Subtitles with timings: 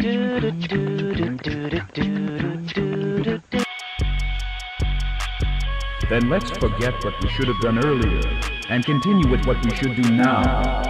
[0.00, 0.56] Then
[6.30, 8.22] let's forget what we should have done earlier
[8.70, 10.82] and continue with what we should do now.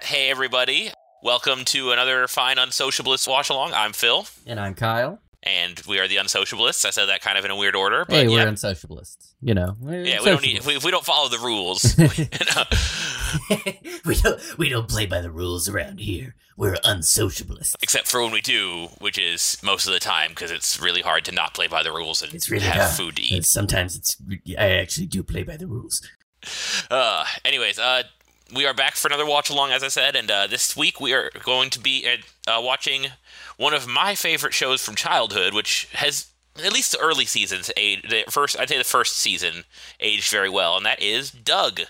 [0.00, 0.90] Hey, everybody.
[1.22, 3.74] Welcome to another fine Unsociablists watch along.
[3.74, 5.20] I'm Phil, And I'm Kyle.
[5.42, 6.84] And we are the Unsociablists.
[6.84, 9.34] I said that kind of in a weird order, but Hey, we're unsocialists.
[9.40, 9.76] You know.
[9.82, 11.96] yeah, we don't need if we, if we don't follow the rules.
[14.04, 16.34] we don't we don't play by the rules around here.
[16.56, 17.74] We're unsociablists.
[17.82, 21.24] except for when we do, which is most of the time, because it's really hard
[21.24, 22.94] to not play by the rules and It's really have hard.
[22.94, 23.46] food to eat.
[23.46, 24.16] sometimes it's
[24.58, 26.02] I actually do play by the rules.
[26.90, 28.02] Uh, anyways, uh,
[28.52, 31.12] we are back for another watch along, as I said, and uh, this week we
[31.12, 32.06] are going to be
[32.46, 33.06] uh, watching
[33.56, 36.28] one of my favorite shows from childhood, which has
[36.62, 38.10] at least the early seasons aged.
[38.10, 39.64] The first, I'd say the first season
[40.00, 41.82] aged very well, and that is Doug.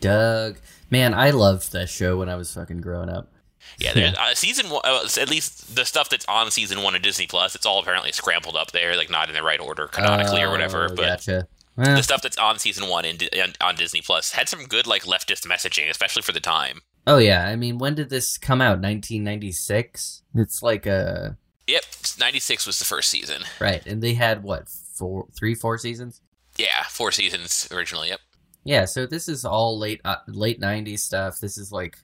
[0.00, 0.58] Doug.
[0.90, 3.30] Man, I loved that show when I was fucking growing up.
[3.78, 7.02] Yeah, there's Uh, season one, uh, at least the stuff that's on season one of
[7.02, 10.42] Disney Plus, it's all apparently scrambled up there, like not in the right order canonically
[10.42, 10.84] or whatever.
[10.84, 11.48] Oh, But Gotcha.
[11.76, 14.86] Well, the stuff that's on season one in, on- on Disney Plus had some good
[14.86, 16.80] like leftist messaging, especially for the time.
[17.06, 17.46] oh, yeah.
[17.46, 18.80] I mean, when did this come out?
[18.80, 20.22] 1996?
[20.34, 21.36] It's like a.
[21.66, 21.84] Yep,
[22.20, 23.42] ninety six was the first season.
[23.58, 23.84] Right.
[23.86, 26.20] And they had, what, four, three, four seasons?
[26.58, 28.08] Yeah, four seasons originally.
[28.08, 28.20] Yep.
[28.64, 31.40] Yeah, so this is all late uh, late 90s stuff.
[31.40, 31.96] This is like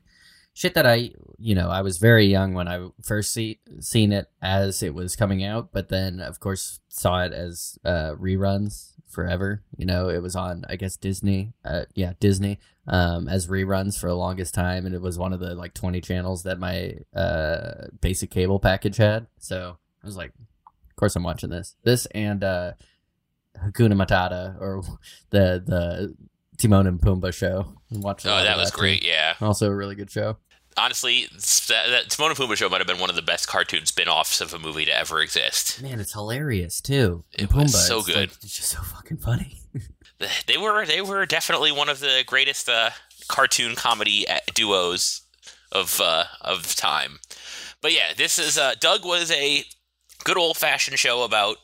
[0.53, 4.29] shit that I, you know, I was very young when I first see, seen it
[4.43, 9.63] as it was coming out, but then of course saw it as uh reruns forever.
[9.77, 11.53] You know, it was on I guess Disney.
[11.65, 15.41] Uh yeah, Disney um as reruns for the longest time and it was one of
[15.41, 19.27] the like 20 channels that my uh basic cable package had.
[19.39, 21.77] So, I was like of course I'm watching this.
[21.85, 22.73] This and uh
[23.59, 24.83] Hakuna Matata or
[25.31, 26.15] the the
[26.61, 27.75] Timon and Pumbaa show.
[27.91, 29.05] and Watch Oh, that was great.
[29.05, 29.35] Yeah.
[29.41, 30.37] Also a really good show.
[30.77, 31.27] Honestly,
[31.69, 34.41] that, that Timon and Pumbaa show might have been one of the best cartoon spin-offs
[34.41, 35.83] of a movie to ever exist.
[35.83, 37.25] Man, it's hilarious too.
[37.39, 38.17] And It was so it's good.
[38.17, 39.57] like- it's just so fucking funny.
[40.47, 42.91] They were they were definitely one of the greatest uh,
[43.29, 45.23] cartoon comedy uh, duos
[45.73, 47.21] of uh, of time.
[47.81, 49.65] But yeah, this is uh, Doug was a
[50.25, 51.57] good old fashioned show about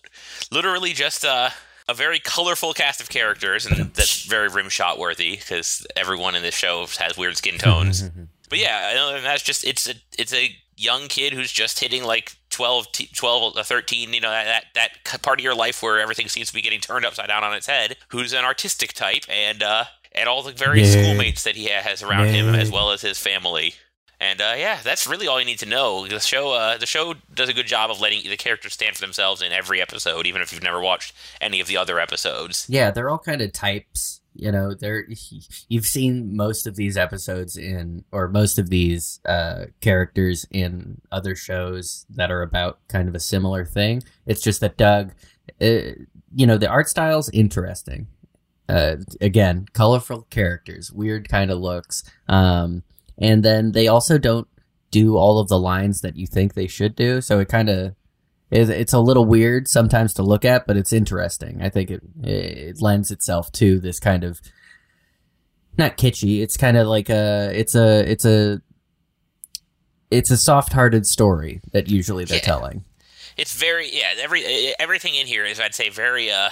[0.51, 1.51] literally just uh,
[1.89, 6.43] a very colorful cast of characters, and that's very rim shot worthy because everyone in
[6.43, 8.11] this show has weird skin tones.
[8.49, 12.37] But yeah, and that's just it's a it's a young kid who's just hitting like
[12.51, 16.49] 12, 12 uh, 13, you know, that, that part of your life where everything seems
[16.49, 19.85] to be getting turned upside down on its head, who's an artistic type and uh
[20.13, 21.03] and all the various Nerd.
[21.03, 23.75] schoolmates that he has around him as well as his family.
[24.19, 26.07] And uh, yeah, that's really all you need to know.
[26.07, 29.03] The show, uh, the show does a good job of letting the characters stand for
[29.03, 32.67] themselves in every episode, even if you've never watched any of the other episodes.
[32.69, 34.23] yeah, they're all kind of types.
[34.35, 35.07] You know, they're
[35.69, 41.35] you've seen most of these episodes in or most of these uh, characters in other
[41.35, 44.03] shows that are about kind of a similar thing.
[44.25, 45.13] It's just that Doug,
[45.61, 45.93] uh,
[46.35, 48.07] you know, the art style's interesting.
[48.69, 52.03] Uh, again, colorful characters, weird kind of looks.
[52.29, 52.83] Um,
[53.19, 54.47] and then they also don't
[54.91, 57.21] do all of the lines that you think they should do.
[57.21, 57.95] So it kind of
[58.51, 61.61] it, it's a little weird sometimes to look at, but it's interesting.
[61.63, 64.39] I think it it lends itself to this kind of
[65.79, 66.41] not kitschy.
[66.41, 68.61] It's kind of like a it's a it's a
[70.11, 72.43] it's a soft-hearted story that usually they're Yeah.
[72.45, 72.85] telling.
[73.37, 74.13] It's very yeah.
[74.19, 74.45] Every
[74.79, 76.51] everything in here is I'd say very uh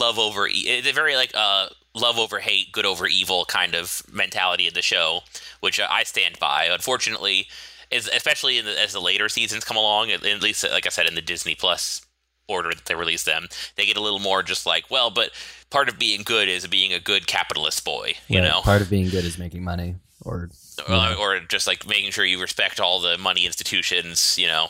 [0.00, 4.02] love over e- it's very like uh love over hate, good over evil kind of
[4.12, 5.20] mentality of the show,
[5.60, 6.64] which I stand by.
[6.64, 7.46] Unfortunately,
[7.90, 10.90] is especially in the, as the later seasons come along, at, at least like I
[10.90, 12.02] said in the Disney Plus
[12.48, 13.46] order that they release them,
[13.76, 15.30] they get a little more just like well, but
[15.70, 18.48] part of being good is being a good capitalist boy, you Right?
[18.48, 18.60] know.
[18.62, 19.94] part of being good is making money,
[20.24, 20.50] or
[20.88, 24.68] or, or just like making sure you respect all the money institutions, you know.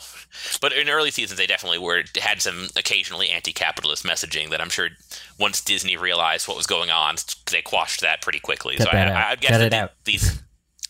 [0.61, 4.89] But in early seasons, they definitely were had some occasionally anti-capitalist messaging that I'm sure
[5.39, 7.15] once Disney realized what was going on,
[7.51, 8.75] they quashed that pretty quickly.
[8.75, 10.41] Cut so I, I guess Cut that it the- these,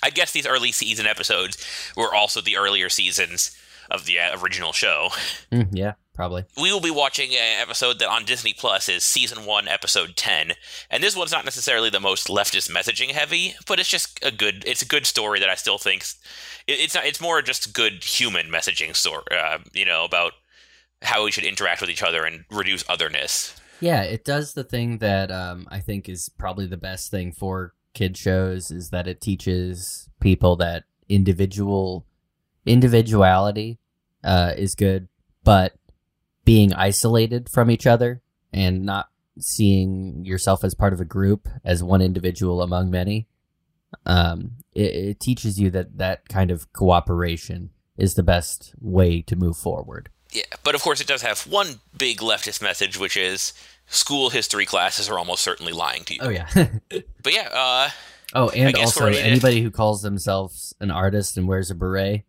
[0.01, 1.57] I guess these early season episodes
[1.95, 3.55] were also the earlier seasons
[3.91, 5.09] of the uh, original show.
[5.51, 6.45] Mm, yeah, probably.
[6.59, 10.53] We will be watching an episode that on Disney Plus is season one, episode ten,
[10.89, 14.63] and this one's not necessarily the most leftist messaging heavy, but it's just a good.
[14.65, 16.03] It's a good story that I still think
[16.67, 17.05] it- it's not.
[17.05, 19.23] It's more just good human messaging story.
[19.31, 20.33] Uh, you know about
[21.01, 23.55] how we should interact with each other and reduce otherness.
[23.81, 27.73] Yeah, it does the thing that um, I think is probably the best thing for
[27.93, 32.05] kid shows is that it teaches people that individual
[32.65, 33.77] individuality
[34.23, 35.07] uh, is good,
[35.43, 35.73] but
[36.45, 38.21] being isolated from each other
[38.53, 39.09] and not
[39.39, 43.27] seeing yourself as part of a group as one individual among many
[44.05, 49.35] um, it, it teaches you that that kind of cooperation is the best way to
[49.35, 50.09] move forward.
[50.31, 53.53] Yeah, but of course it does have one big leftist message, which is
[53.87, 56.19] school history classes are almost certainly lying to you.
[56.23, 56.47] Oh yeah.
[57.23, 57.89] But yeah, uh,
[58.33, 61.75] oh, and also we're ready to- anybody who calls themselves an artist and wears a
[61.75, 62.23] beret,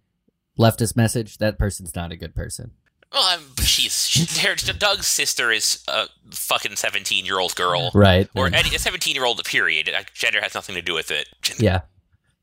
[0.59, 1.39] leftist message.
[1.39, 2.71] That person's not a good person.
[3.13, 3.93] well, I'm, she's
[4.79, 8.29] Doug's sister is a fucking seventeen-year-old girl, Right.
[8.35, 9.45] or any, a seventeen-year-old.
[9.45, 9.91] Period.
[10.15, 11.29] Gender has nothing to do with it.
[11.59, 11.83] yeah.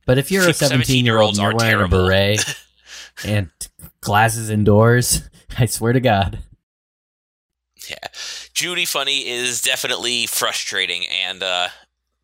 [0.06, 2.06] But if you're a 17 year old and you're wearing terrible.
[2.06, 2.56] a beret
[3.26, 3.50] and
[4.02, 6.40] classes indoors, I swear to God.
[7.90, 8.08] Yeah,
[8.54, 11.68] Judy Funnie is definitely frustrating, and uh,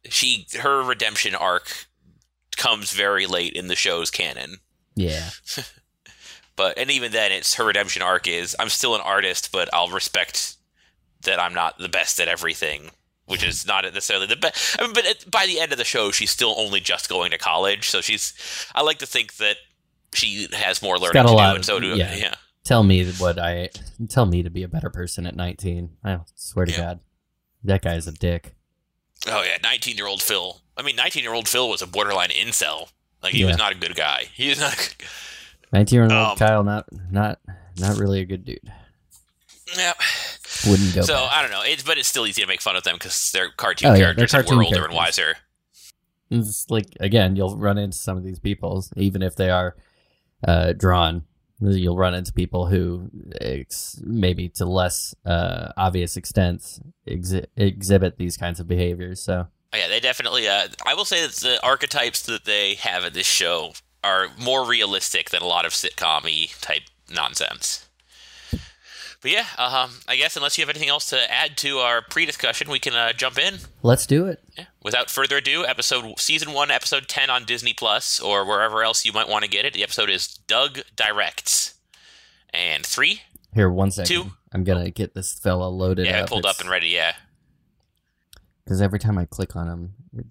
[0.10, 1.88] she her redemption arc
[2.56, 4.58] comes very late in the show's canon.
[4.96, 5.30] Yeah.
[6.60, 9.88] But and even then, it's her redemption arc is I'm still an artist, but I'll
[9.88, 10.58] respect
[11.22, 12.92] that I'm not the best at everything,
[13.28, 14.78] which is not necessarily the best.
[14.78, 17.32] I mean, but at, by the end of the show, she's still only just going
[17.32, 18.34] to college, so she's.
[18.76, 19.56] I like to think that
[20.14, 22.14] she has more learning to do, and so do yeah.
[22.14, 22.36] yeah.
[22.66, 23.70] Tell me what I
[24.10, 25.92] tell me to be a better person at 19.
[26.04, 26.78] I swear to Yeah.
[26.78, 27.00] God,
[27.64, 28.54] that guy's a dick.
[29.28, 30.60] Oh yeah, nineteen year old Phil.
[30.76, 32.90] I mean, nineteen year old Phil was a borderline incel.
[33.24, 34.26] Like he was not a good guy.
[34.34, 34.74] He was not.
[34.74, 35.08] A good,
[35.74, 37.40] 19 year old Um, Kyle, not not
[37.78, 38.60] not really a good dude.
[39.78, 39.94] yeah.
[40.68, 41.02] Wouldn't go.
[41.02, 41.32] So back.
[41.34, 41.62] I don't know.
[41.64, 44.14] It's but it's still easy to make fun of them because they're cartoon Oh, yeah,
[44.14, 45.36] they're characters and cartoon we're older and wiser.
[46.32, 49.76] It's like again, you'll run into some of these people, even if they are
[50.48, 51.24] uh, drawn.
[51.62, 53.10] You'll run into people who,
[53.42, 59.22] ex- maybe to less uh, obvious extents, exhi- exhibit these kinds of behaviors.
[59.22, 60.48] So Oh, Yeah, they definitely.
[60.48, 63.74] Uh, I will say that the archetypes that they have in this show
[64.04, 67.86] are more realistic than a lot of sitcom-y type nonsense.
[69.22, 72.70] But yeah, um, I guess unless you have anything else to add to our pre-discussion,
[72.72, 73.56] we can uh, jump in.
[73.84, 74.42] let's do it.
[74.58, 74.66] Yeah.
[74.82, 79.12] Without further ado, episode season one, episode ten on Disney Plus or wherever else you
[79.12, 79.74] might want to get it.
[79.74, 81.74] The episode is Doug directs,
[82.54, 83.24] and three.
[83.54, 84.08] Here, one second.
[84.08, 84.32] Two.
[84.54, 86.30] I'm gonna get this fella loaded Yeah, up.
[86.30, 86.88] pulled up and ready.
[86.88, 87.12] Yeah.
[88.64, 90.28] because every time I click on him, it,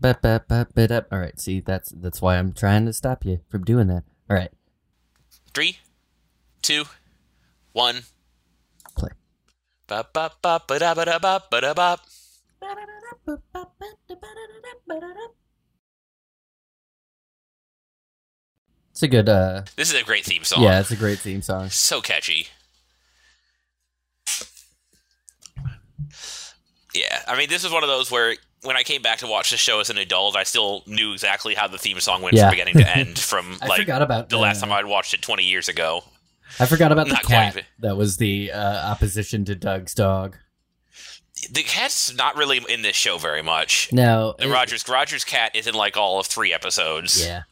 [0.00, 1.06] but but but but up.
[1.12, 4.04] All right, see that's that's why I'm trying to stop you from doing that.
[4.30, 4.50] All right,
[5.54, 5.78] Three,
[6.62, 6.84] two,
[7.72, 8.02] one.
[8.96, 9.10] play.
[9.86, 11.98] Ba ba ba ba da ba da ba ba da ba.
[18.90, 19.28] It's a good.
[19.28, 20.62] uh This is a great theme song.
[20.62, 21.68] Yeah, it's a great theme song.
[21.70, 22.48] So catchy.
[26.94, 29.50] Yeah, I mean, this is one of those where when I came back to watch
[29.50, 32.44] the show as an adult, I still knew exactly how the theme song went Yeah.
[32.44, 35.22] from beginning to end from I like forgot about the last time I'd watched it
[35.22, 36.02] 20 years ago.
[36.58, 37.64] I forgot about the cat quite.
[37.80, 40.36] that was the uh, opposition to Doug's dog.
[41.52, 43.90] The cat's not really in this show very much.
[43.92, 47.24] No, The it- Rogers Rogers cat is in like all of three episodes.
[47.24, 47.42] Yeah,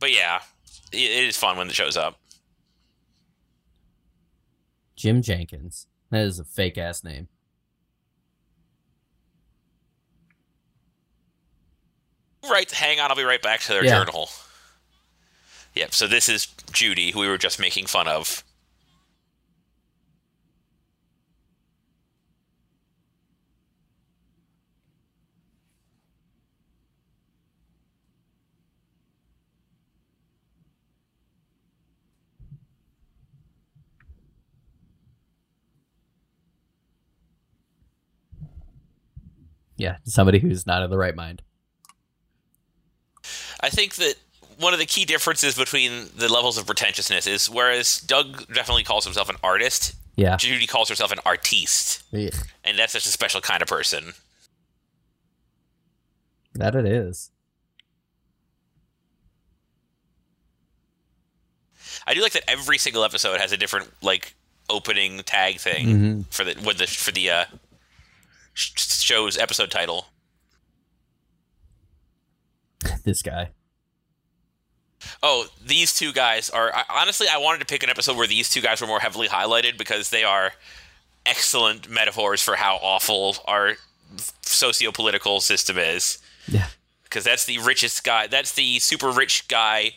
[0.00, 0.40] But yeah,
[0.92, 2.18] it, it is fun when it shows up.
[4.96, 5.86] Jim Jenkins.
[6.10, 7.28] That is a fake ass name.
[12.50, 14.04] Right, hang on, I'll be right back to their Yeah.
[14.04, 14.28] journal.
[15.74, 18.44] Yep, so this is Judy, who we were just making fun of.
[39.76, 41.42] Yeah, somebody who's not in the right mind.
[43.64, 44.16] I think that
[44.58, 49.04] one of the key differences between the levels of pretentiousness is whereas Doug definitely calls
[49.04, 50.36] himself an artist, Yeah.
[50.36, 54.12] Judy calls herself an artiste, Ugh, and that's such a special kind of person.
[56.56, 57.30] that it is.
[62.06, 64.34] I do like that every single episode has a different like
[64.68, 66.32] opening tag thing Mhm.
[66.32, 67.44] for the with the for the uh,
[68.52, 70.06] sh- show's episode title.
[73.04, 73.50] This guy.
[75.22, 77.26] Oh, these two guys are I, honestly.
[77.30, 80.10] I wanted to pick an episode where these two guys were more heavily highlighted because
[80.10, 80.52] they are
[81.26, 83.74] excellent metaphors for how awful our
[84.42, 86.18] socio-political system is.
[86.48, 86.68] Yeah.
[87.02, 88.26] Because that's the richest guy.
[88.26, 89.92] That's the super rich guy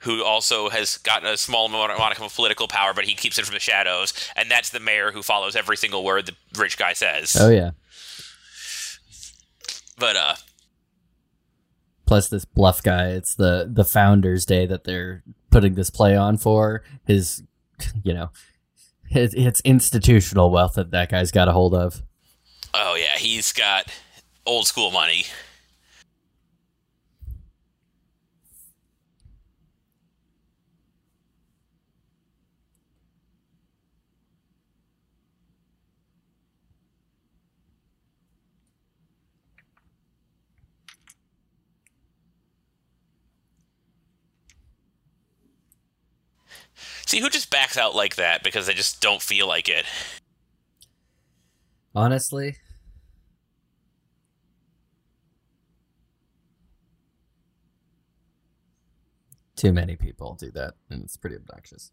[0.00, 3.54] who also has gotten a small modicum of political power, but he keeps it from
[3.54, 4.12] the shadows.
[4.36, 7.36] And that's the mayor who follows every single word the rich guy says.
[7.38, 7.70] Oh yeah.
[9.98, 10.34] But uh,
[12.06, 13.08] Plus this Bluff guy.
[13.08, 16.82] It's the the Founders Day that they're putting this play on for.
[17.04, 17.42] His,
[18.02, 18.30] you know,
[19.08, 22.02] his, it's institutional wealth that that guy's got a hold of.
[22.74, 23.90] oh yeah, he's got
[24.46, 25.26] old school money.
[47.06, 49.86] See who just backs out like that because they just don't feel like it.
[51.94, 52.56] Honestly,
[59.54, 61.92] too many people do that, and it's pretty obnoxious.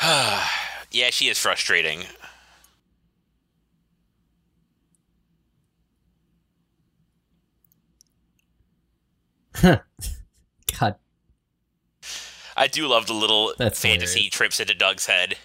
[0.02, 2.04] yeah, she is frustrating.
[12.56, 14.34] I do love the little That's fantasy hilarious.
[14.34, 15.36] trips into Doug's head.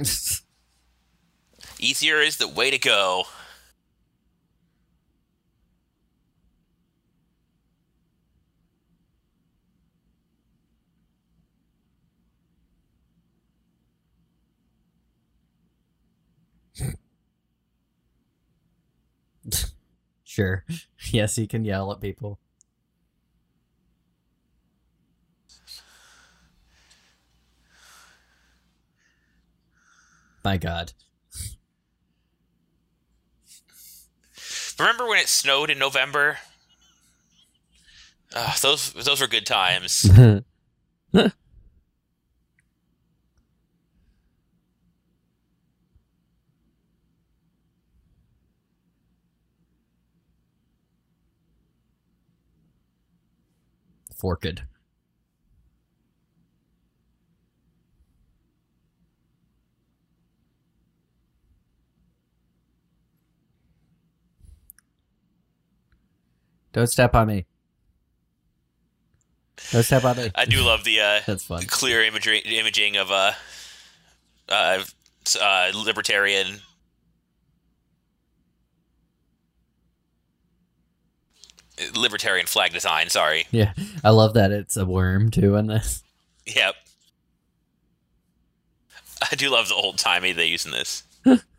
[1.78, 3.24] Easier is the way to go.
[20.24, 20.64] sure.
[21.12, 22.38] Yes, he can yell at people.
[30.44, 30.92] My God.
[34.78, 36.38] Remember when it snowed in November?
[38.34, 40.08] Ugh, those those were good times.
[54.16, 54.62] Forked.
[66.72, 67.46] Don't step on me.
[69.72, 70.30] Don't step on me.
[70.34, 71.62] I do love the uh, That's fun.
[71.66, 73.32] clear imagery, imaging of uh,
[74.48, 74.82] uh,
[75.40, 76.60] uh, libertarian.
[81.94, 83.08] Libertarian flag design.
[83.08, 83.46] Sorry.
[83.50, 83.72] Yeah,
[84.04, 86.02] I love that it's a worm too in this.
[86.46, 86.74] Yep.
[89.30, 91.04] I do love the old timey they use in this.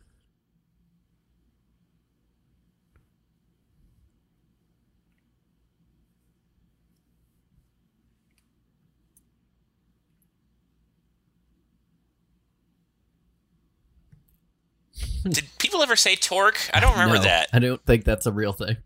[15.23, 16.69] Did people ever say torque?
[16.73, 17.49] I don't remember No, that.
[17.53, 18.77] I don't think that's a real thing.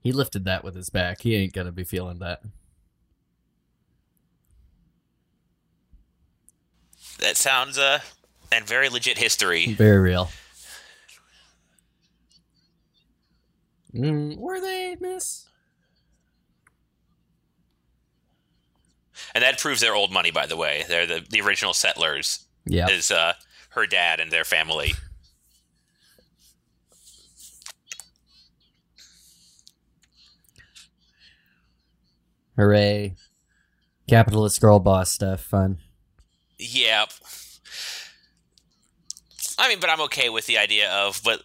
[0.00, 1.22] He lifted that with his back.
[1.22, 2.42] He ain't gonna be feeling that.
[7.18, 8.00] That sounds uh
[8.52, 9.74] and very legit history.
[9.74, 10.30] Very real.
[13.94, 15.46] Mm, were they, miss?
[19.34, 20.84] And that proves they're old money, by the way.
[20.88, 22.46] They're the, the original settlers.
[22.64, 22.88] Yeah.
[22.88, 23.32] Is uh,
[23.70, 24.92] her dad and their family.
[32.58, 33.14] Hooray.
[34.08, 35.40] Capitalist girl boss stuff.
[35.40, 35.78] Fun.
[36.58, 37.10] Yep.
[39.58, 41.42] I mean, but I'm okay with the idea of, but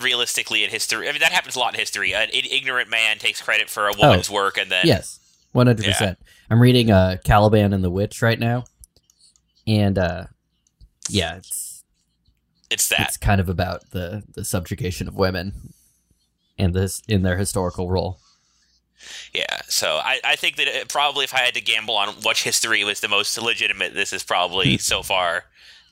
[0.00, 2.12] realistically in history, I mean, that happens a lot in history.
[2.12, 4.84] An ignorant man takes credit for a woman's work and then.
[4.84, 5.20] Yes.
[5.54, 6.16] 100%.
[6.50, 8.64] I'm reading uh, Caliban and the Witch right now.
[9.66, 10.24] And uh,
[11.08, 11.84] yeah, it's,
[12.70, 13.00] It's that.
[13.00, 15.72] it's kind of about the, the subjugation of women
[16.58, 18.18] and this in their historical role.
[19.32, 19.60] Yeah.
[19.68, 22.84] So I, I think that it, probably if I had to gamble on which history
[22.84, 24.78] was the most legitimate, this is probably hmm.
[24.78, 25.44] so far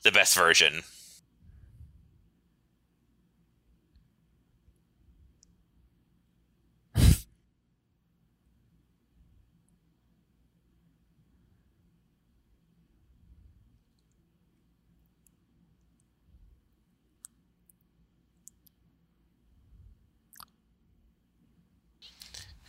[0.03, 0.83] the best version.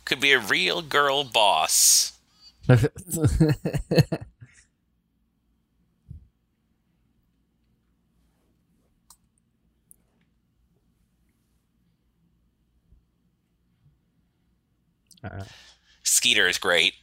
[0.09, 2.13] could be a real girl boss.
[15.23, 15.43] Uh,
[16.03, 16.93] Skeeter is great.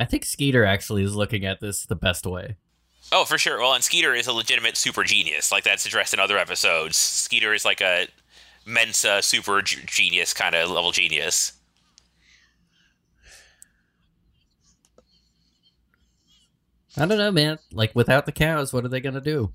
[0.00, 2.56] I think Skeeter actually is looking at this the best way.
[3.10, 3.58] Oh, for sure.
[3.58, 5.50] Well, and Skeeter is a legitimate super genius.
[5.50, 6.96] Like that's addressed in other episodes.
[6.96, 8.08] Skeeter is like a
[8.68, 11.52] Mensa super g- genius kind of level genius.
[16.96, 17.58] I don't know, man.
[17.72, 19.52] Like without the cows, what are they gonna do?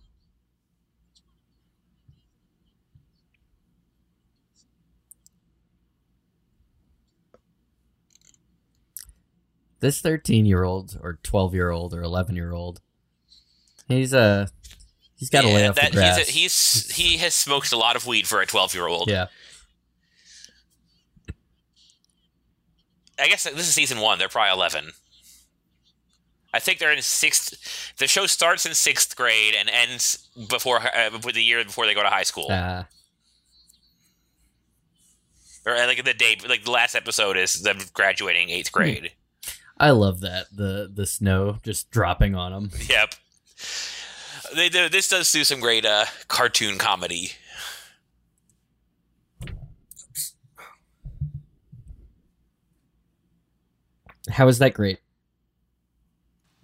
[9.79, 12.79] This thirteen-year-old, or twelve-year-old, or eleven-year-old,
[13.89, 14.47] he's uh
[15.23, 16.17] he's got to lay off the grass.
[16.17, 19.09] He's, a, he's he has smoked a lot of weed for a twelve year old.
[19.09, 19.27] yeah,
[23.19, 24.19] I guess this is season one.
[24.19, 24.91] They're probably eleven.
[26.53, 27.93] I think they're in sixth.
[27.97, 31.93] The show starts in sixth grade and ends before uh, with the year before they
[31.93, 32.51] go to high school.
[32.51, 32.83] uh,
[35.65, 39.11] or like the day, like the last episode is them graduating eighth grade.
[39.79, 42.71] I love that the the snow just dropping on them.
[42.87, 43.15] Yep.
[44.55, 47.31] They do, this does do some great uh, cartoon comedy.
[54.29, 54.99] How is that great?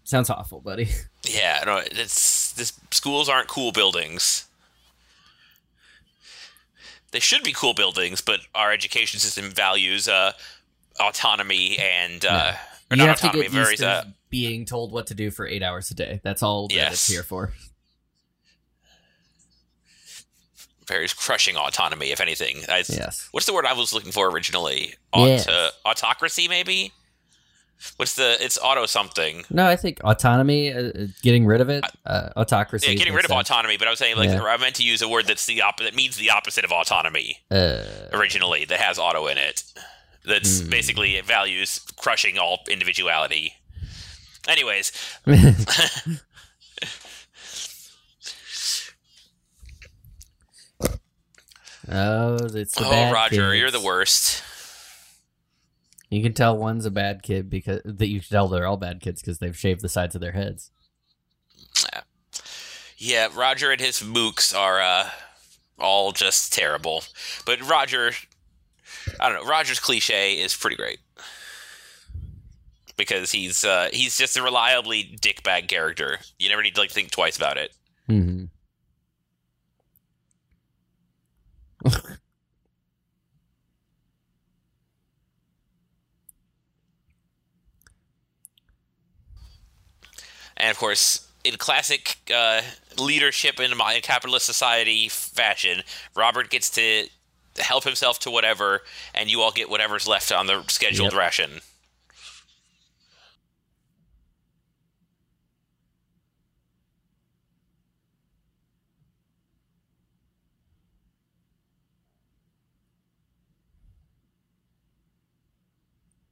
[0.04, 0.90] Sounds awful, buddy.
[1.24, 4.48] Yeah, no, it's this schools aren't cool buildings.
[7.12, 10.32] They should be cool buildings, but our education system values uh,
[11.00, 12.54] autonomy and uh,
[12.90, 15.30] or you not have to get very used to uh, being told what to do
[15.30, 16.22] for eight hours a day.
[16.24, 17.52] That's all that it's here for.
[21.14, 22.64] Crushing autonomy, if anything.
[22.70, 23.28] I, Yes.
[23.32, 24.96] What's the word I was looking for originally?
[25.16, 25.48] Yes.
[25.48, 26.92] Auto, autocracy, maybe.
[27.96, 28.36] What's the?
[28.44, 29.46] It's auto something.
[29.50, 32.88] No, I think autonomy, uh, uh, getting rid of it, uh, autocracy.
[32.92, 34.44] Yeah, getting rid of autonomy, but I was saying like Yeah.
[34.44, 35.86] I meant to use a word that's the opposite.
[35.92, 38.66] That means the opposite of autonomy Uh, originally.
[38.66, 39.64] That has auto in it.
[40.26, 40.70] That's Hmm.
[40.70, 43.54] basically it values crushing all individuality.
[44.48, 44.92] Anyways,
[51.92, 53.60] oh, it's the oh Roger, kids.
[53.60, 54.44] you're the worst.
[56.10, 59.00] You can tell one's a bad kid because that you can tell they're all bad
[59.02, 60.72] kids because they've shaved the sides of their heads.
[62.98, 65.10] Yeah, Roger and his mooks are uh,
[65.78, 67.04] all just terrible.
[67.46, 68.12] But Roger,
[69.20, 69.50] I don't know.
[69.50, 71.00] Roger's cliche is pretty great
[72.98, 76.18] because he's uh, he's just a reliably dickbag character.
[76.40, 77.72] You never need to like think twice about it.
[78.08, 78.46] hmm
[90.58, 92.62] And of course, in classic uh,
[92.98, 95.84] leadership in my capitalist society fashion,
[96.16, 97.08] Robert gets to
[97.58, 98.82] help himself to whatever,
[99.14, 101.14] and you all get whatever's left on the scheduled Yep.
[101.14, 101.62] ration.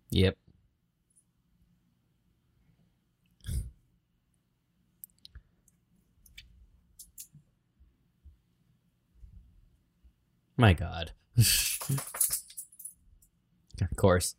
[0.10, 0.38] Yep.
[10.58, 11.12] My God.
[11.38, 11.80] of
[13.96, 14.36] course.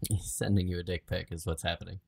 [0.09, 1.99] He's sending you a dick pic is what's happening.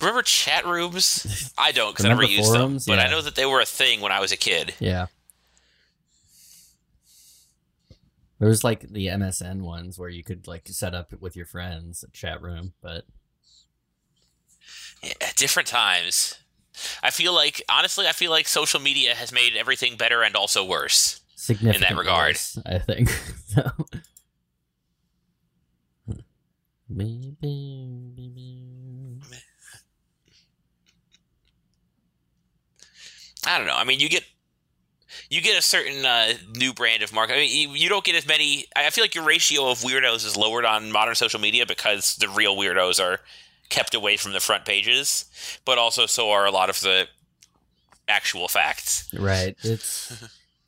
[0.00, 1.52] Remember chat rooms?
[1.58, 2.84] I don't because I never used forums?
[2.84, 4.74] them, but I know that they were a thing when I was a kid.
[4.78, 5.06] Yeah.
[8.38, 12.04] There was like the MSN ones where you could like set up with your friends
[12.04, 13.04] a chat room, but
[15.02, 16.38] Yeah, different times.
[17.02, 20.64] I feel like honestly, I feel like social media has made everything better and also
[20.64, 21.20] worse.
[21.36, 22.30] significant in that regard.
[22.30, 23.08] worse, I think.
[23.46, 23.70] so.
[33.46, 33.76] I don't know.
[33.76, 34.24] I mean, you get
[35.30, 37.34] you get a certain uh, new brand of market.
[37.34, 38.66] I mean, you, you don't get as many.
[38.74, 42.16] I I feel like your ratio of weirdos is lowered on modern social media because
[42.16, 43.20] the real weirdos are
[43.68, 45.26] kept away from the front pages,
[45.64, 47.06] but also so are a lot of the
[48.08, 49.08] actual facts.
[49.12, 49.56] Right.
[49.62, 50.12] It's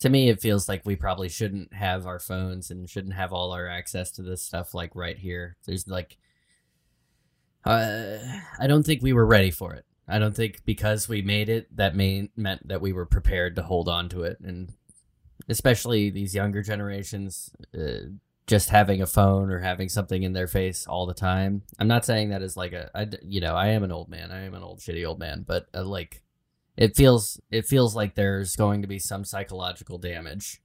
[0.00, 3.52] to me it feels like we probably shouldn't have our phones and shouldn't have all
[3.52, 5.56] our access to this stuff like right here.
[5.66, 6.16] There's like
[7.64, 8.18] uh,
[8.58, 9.84] I don't think we were ready for it.
[10.08, 13.62] I don't think because we made it that may, meant that we were prepared to
[13.62, 14.72] hold on to it and
[15.48, 18.08] especially these younger generations uh,
[18.50, 21.62] just having a phone or having something in their face all the time.
[21.78, 24.32] I'm not saying that is like a I, you know, I am an old man.
[24.32, 26.20] I am an old shitty old man, but uh, like
[26.76, 30.60] it feels it feels like there's going to be some psychological damage.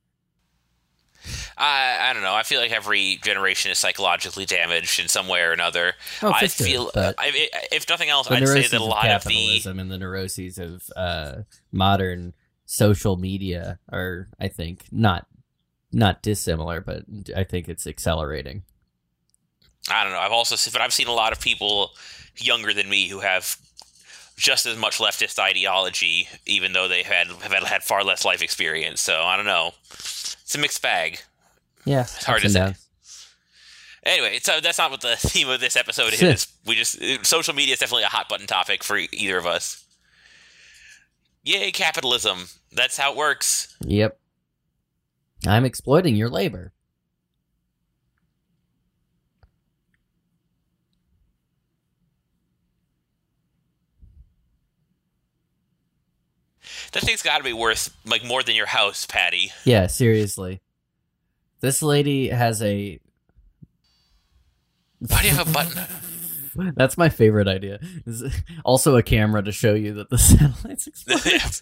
[1.60, 2.34] I I don't know.
[2.34, 5.94] I feel like every generation is psychologically damaged in some way or another.
[6.24, 7.14] Oh, I feel, I,
[7.72, 10.58] if nothing else, I'd say that a of lot of the capitalism and the neuroses
[10.58, 12.34] of uh, modern
[12.66, 15.28] social media are, I think, not
[15.96, 17.06] not dissimilar, but
[17.36, 18.64] I think it's accelerating.
[19.90, 20.20] I don't know.
[20.20, 21.92] I've also seen, but I've seen a lot of people
[22.38, 23.58] younger than me who have
[24.36, 28.42] just as much leftist ideology, even though they had have had, had far less life
[28.42, 29.00] experience.
[29.00, 29.72] So I don't know.
[29.92, 31.20] It's a mixed bag.
[31.86, 32.60] Yeah, It's hard to say.
[32.60, 32.82] downs.
[34.04, 36.48] Anyway, so that's not what the theme of this episode is.
[36.66, 39.46] we just uh, social media is definitely a hot button topic for e- either of
[39.48, 39.84] us.
[41.44, 42.48] Yay, capitalism!
[42.72, 43.76] That's how it works.
[43.86, 44.20] Yep.
[45.48, 46.74] I'm exploiting your labor.
[56.94, 59.52] That thing's got to be worth like more than your house, Patti.
[59.66, 60.62] Yeah, seriously.
[61.60, 63.00] This lady has a.
[65.00, 65.84] Why do you have a button?
[66.76, 67.80] That's my favorite idea.
[68.06, 68.24] Is
[68.64, 71.62] also a camera to show you that the satellites explode.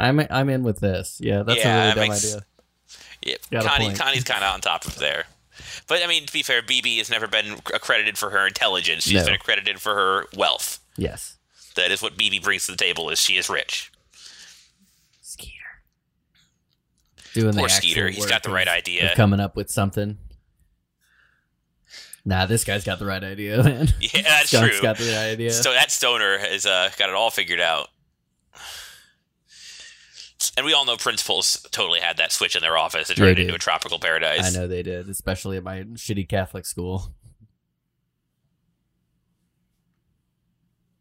[0.00, 1.18] I'm I'm in with this.
[1.22, 2.46] Yeah, that's Yeah, a really that dumb makes- idea.
[3.22, 3.98] Yeah, Got a Connie, point.
[3.98, 5.24] Connie's kind of on top of there.
[5.86, 9.02] But I mean, to be fair, Beebe has never been accredited for her intelligence.
[9.04, 9.26] She's No.
[9.26, 10.78] been accredited for her wealth.
[10.96, 11.36] Yes.
[11.76, 13.10] That is what Beebe brings to the table.
[13.10, 13.92] Is she is rich?
[15.20, 15.52] Skeeter.
[17.34, 18.08] Doing Poor the actual Skeeter.
[18.08, 19.12] He's got the right of idea.
[19.14, 20.16] coming up with something.
[22.24, 23.88] Nah, this guy's got the right idea, man.
[24.00, 24.82] Yeah, that's Skunk's true.
[24.82, 25.50] got the right idea.
[25.52, 27.88] So that stoner has uh, got it all figured out.
[30.60, 33.38] And we all know principals totally had that switch in their office to turn it
[33.38, 34.44] into a tropical paradise.
[34.44, 37.14] I know they did, especially at my shitty Catholic school.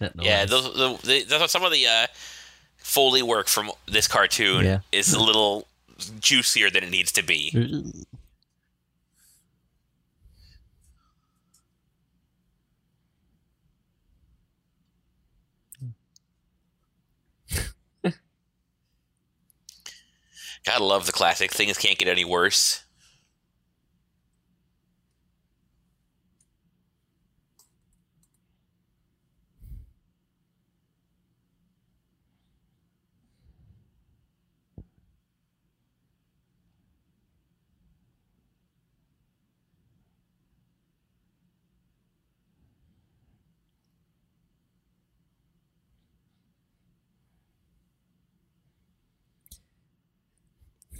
[0.00, 2.06] That Yeah, those, the, the, those- some of the uh,
[2.76, 4.80] Foley work from this cartoon Yeah.
[4.92, 5.66] is a little
[6.20, 7.52] juicier than it needs to be.
[20.64, 21.52] Gotta love the classic.
[21.52, 22.84] Things can't get any worse.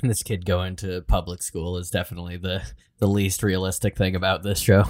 [0.02, 2.62] This kid going to public school is definitely the
[2.98, 4.84] the least realistic thing about this show.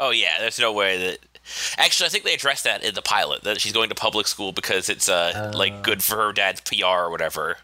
[0.00, 1.18] Oh yeah, there's no way that.
[1.78, 4.50] Actually, I think they addressed that in the pilot that she's going to public school
[4.52, 5.56] because it's uh Oh.
[5.56, 7.58] like good for her dad's PR or whatever.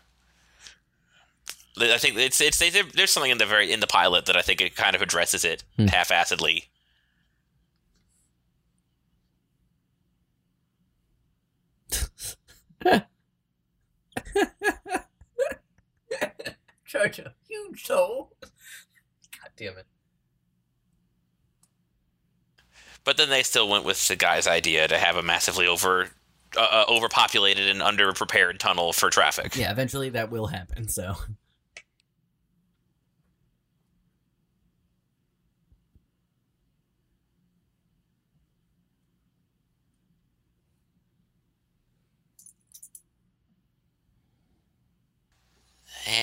[1.78, 4.60] I think it's it's there's something in the very in the pilot that I think
[4.60, 5.86] it kind of addresses it Hmm.
[5.86, 6.64] half-assedly.
[17.02, 18.32] Such a huge soul.
[18.40, 19.86] God damn it.
[23.04, 26.10] But then they still went with the guy's idea to have a massively over
[26.56, 29.56] uh, uh, overpopulated and underprepared tunnel for traffic.
[29.56, 30.86] Yeah, eventually that will happen.
[30.88, 31.14] So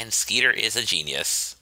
[0.10, 1.56] And Skeeter is a genius.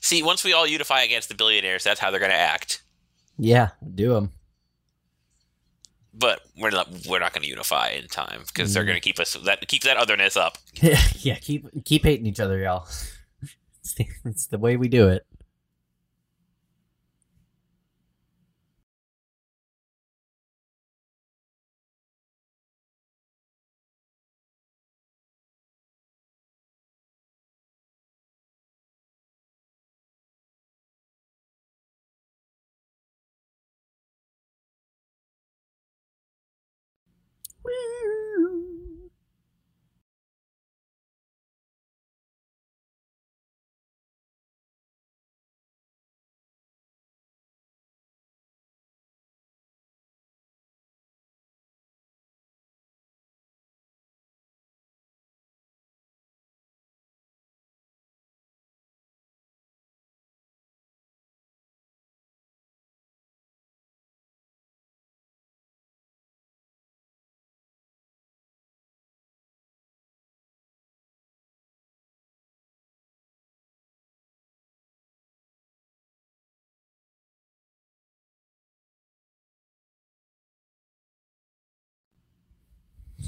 [0.00, 2.82] See, once we all unify against the billionaires, that's how they're going to act.
[3.38, 4.32] yeah, do them.
[6.18, 8.86] But we're not we're not going to unify in time because they're Mm.
[8.86, 10.58] going to keep us that keep that otherness up.
[10.82, 12.86] yeah, keep keep hating each other, y'all.
[13.80, 15.24] It's the, it's the way we do it.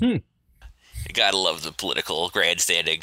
[0.01, 0.17] Hmm.
[1.07, 3.03] You gotta love the political grandstanding.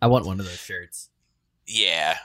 [0.00, 1.08] I want one of those shirts.
[1.66, 2.18] Yeah.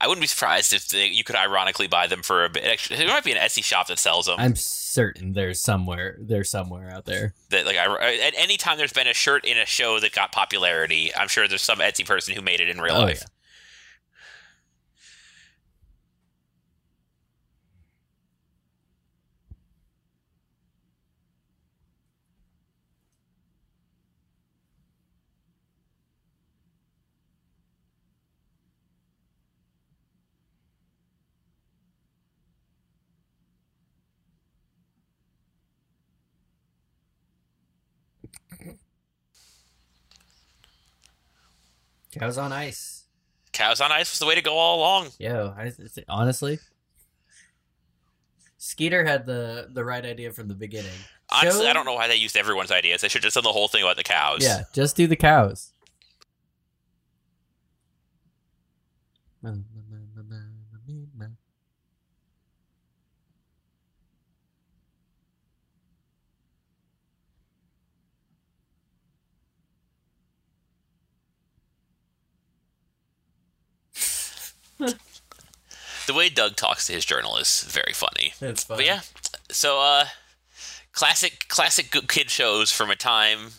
[0.00, 2.64] I wouldn't be surprised if they, you could ironically buy them for a bit.
[2.64, 4.36] Actually, there might be an Etsy shop that sells them.
[4.38, 7.34] I'm certain there's somewhere there's somewhere out there.
[7.50, 10.32] that like I, at any time there's been a shirt in a show that got
[10.32, 13.22] popularity, I'm sure there's some Etsy person who made it in real Oh, life.
[42.18, 43.04] Cows on ice.
[43.52, 45.08] Cows on ice was the way to go all along.
[45.18, 45.72] Yo, I,
[46.08, 46.58] honestly,
[48.58, 50.90] Skeeter had the the right idea from the beginning.
[51.30, 53.00] Honestly, Show- I don't know why they used everyone's ideas.
[53.00, 54.38] They should just done the whole thing about the cows.
[54.42, 55.72] Yeah, just do the cows.
[59.42, 59.60] Hmm.
[74.78, 78.32] The way Doug talks to his journal is very funny.
[78.40, 78.76] That's fun.
[78.78, 79.00] But yeah,
[79.50, 80.04] so uh,
[80.92, 83.50] classic classic good kid shows from a time.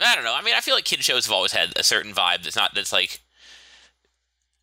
[0.00, 0.34] I don't know.
[0.34, 2.74] I mean, I feel like kid shows have always had a certain vibe that's not
[2.74, 3.20] that's like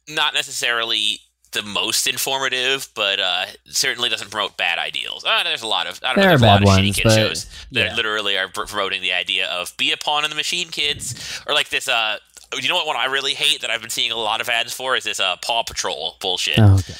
[0.07, 1.19] not necessarily
[1.51, 5.23] the most informative, but uh, certainly doesn't promote bad ideals.
[5.25, 6.27] Uh, there's a lot of I don't There know.
[6.27, 7.95] are There's a lot bad of shitty ones, kid but- shows that yeah.
[7.95, 11.69] literally are promoting the idea of be a pawn in the machine, kids, or like
[11.69, 11.87] this.
[11.87, 12.17] Uh,
[12.61, 14.73] you know what one I really hate that I've been seeing a lot of ads
[14.73, 16.59] for is this uh, Paw Patrol bullshit.
[16.59, 16.93] Oh, okay.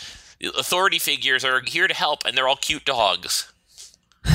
[0.58, 3.52] Authority figures are here to help, and they're all cute dogs.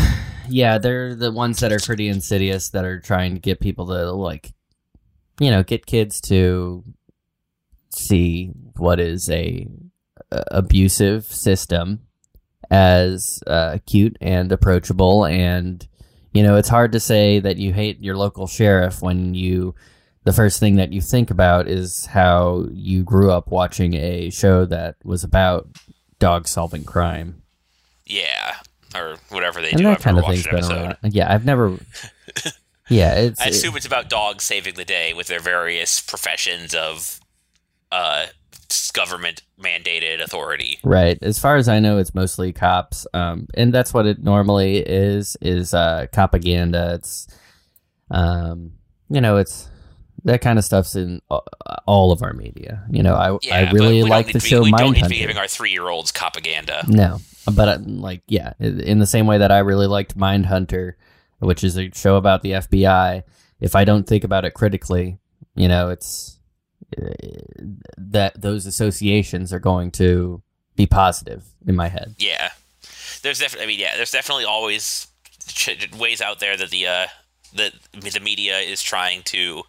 [0.52, 4.10] Yeah, they're the ones that are pretty insidious that are trying to get people to
[4.10, 4.52] like,
[5.38, 6.82] you know, get kids to
[7.90, 9.68] see what is a,
[10.32, 12.00] a abusive system
[12.68, 15.86] as uh, cute and approachable, and
[16.32, 19.76] you know, it's hard to say that you hate your local sheriff when you.
[20.24, 24.66] The first thing that you think about is how you grew up watching a show
[24.66, 25.68] that was about
[26.18, 27.42] dogs solving crime.
[28.04, 28.56] Yeah,
[28.94, 29.84] or whatever they and do.
[29.84, 30.96] that I've kind of thing's been around.
[31.04, 31.78] Yeah, I've never.
[32.90, 37.20] Yeah, it's I assume it's about dogs saving the day with their various professions of
[37.92, 38.26] uh,
[38.92, 40.80] government mandated authority.
[40.82, 41.16] Right.
[41.22, 45.36] As far as I know, it's mostly cops, um, and that's what it normally is.
[45.40, 46.94] Is uh, propaganda.
[46.96, 47.28] It's,
[48.10, 48.72] um,
[49.08, 49.69] you know, it's
[50.24, 51.20] that kind of stuff's in
[51.86, 52.84] all of our media.
[52.90, 55.18] You know, I Yeah, I really like the be- show We don't need to be
[55.18, 56.84] giving our three year olds propaganda.
[56.88, 57.20] No,
[57.52, 60.94] but uh, like, yeah, in the same way that I really liked Mindhunter,
[61.38, 63.22] which is a show about the FBI.
[63.60, 65.18] If I don't think about it critically,
[65.54, 66.38] you know, it's
[67.00, 67.10] uh,
[67.98, 70.42] that those associations are going to
[70.76, 72.14] be positive in my head.
[72.18, 72.50] Yeah,
[73.22, 73.64] there's definitely.
[73.64, 75.06] I mean, yeah, there's definitely always
[75.46, 77.06] ch- ways out there that the uh,
[77.54, 79.62] that the media is trying to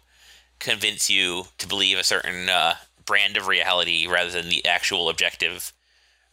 [0.62, 5.72] convince you to believe a certain uh, brand of reality rather than the actual objective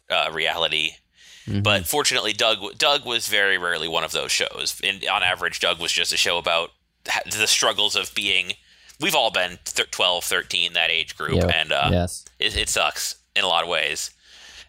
[0.09, 0.91] uh, reality.
[1.45, 1.61] Mm-hmm.
[1.61, 4.79] But fortunately, Doug Doug was very rarely one of those shows.
[4.83, 6.71] And on average, Doug was just a show about
[7.25, 8.53] the struggles of being.
[9.01, 12.25] We've all been thir- 12, 13, that age group, Yeah, and uh, yes.
[12.37, 14.11] it, it sucks in a lot of ways.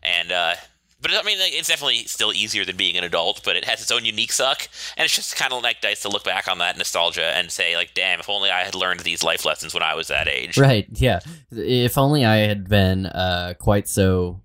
[0.03, 0.55] And uh,
[1.01, 3.91] but I mean, it's definitely still easier than being an adult, but it has its
[3.91, 6.77] own unique suck, and it's just kind of like nice to look back on that
[6.77, 9.95] nostalgia and say, like, damn, if only I had learned these life lessons when I
[9.95, 10.59] was that age.
[10.59, 11.21] Right, yeah.
[11.51, 14.41] If only I had been uh, quite so.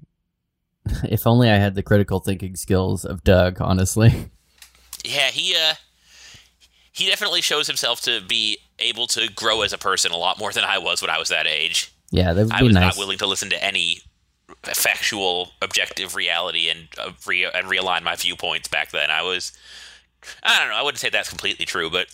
[1.03, 4.31] If only I had the critical thinking skills of Doug, honestly.
[5.07, 5.75] Yeah, he uh,
[6.91, 10.51] he definitely shows himself to be able to grow as a person a lot more
[10.51, 11.93] than I was when I was that age.
[12.09, 12.95] Yeah, that would I be was nice.
[12.95, 13.99] not willing to listen to any
[14.73, 19.11] factual, objective reality and uh, re- and realign my viewpoints back then.
[19.11, 19.51] I was,
[20.43, 22.07] I don't know, I wouldn't say that's completely true, but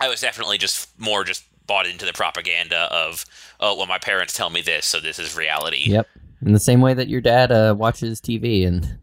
[0.00, 3.24] I was definitely just more just bought into the propaganda of,
[3.58, 5.84] oh, well, my parents tell me this, so this is reality.
[5.90, 6.06] Yep.
[6.44, 8.98] In the same way that your dad uh, watches TV, and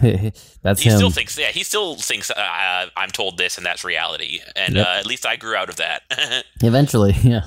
[0.62, 0.96] that's He him.
[0.96, 4.86] still thinks, yeah, he still thinks uh, I'm told this and that's reality, and Yep.
[4.86, 6.02] uh, at least I grew out of that.
[6.62, 7.42] Eventually, yeah.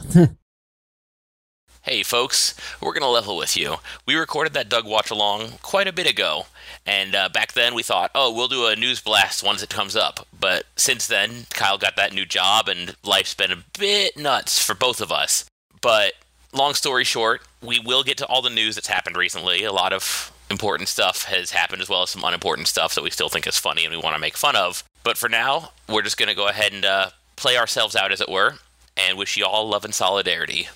[1.90, 3.78] Hey, folks, we're going to level with you.
[4.06, 6.46] We recorded that Doug Watch Along quite a bit ago,
[6.86, 9.96] and uh, back then we thought, oh, we'll do a news blast once it comes
[9.96, 10.28] up.
[10.40, 14.76] But since then, Kyle got that new job, and life's been a bit nuts for
[14.76, 15.46] both of us.
[15.82, 16.14] But
[16.54, 19.64] long story short, we will get to all the news that's happened recently.
[19.64, 23.10] A lot of important stuff has happened, as well as some unimportant stuff that we
[23.10, 24.84] still think is funny and we want to make fun of.
[25.04, 28.22] But for now, we're just going to go ahead and uh, play ourselves out, as
[28.22, 28.60] it were,
[28.96, 30.68] and wish you all love and solidarity.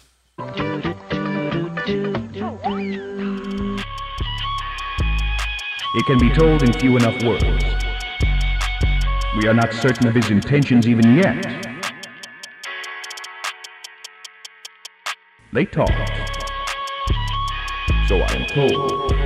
[5.95, 7.43] It can be told in few enough words.
[9.37, 11.39] We are not certain of his intentions even yet.
[15.53, 15.91] They talked.
[18.07, 19.22] So I am told.